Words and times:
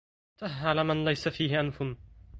ته 0.37 0.67
على 0.67 0.83
من 0.83 1.05
ليس 1.05 1.27
فيه 1.27 1.59
أنفه 1.59 1.95